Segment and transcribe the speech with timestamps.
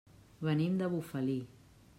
[0.47, 1.39] Venim de Bufali.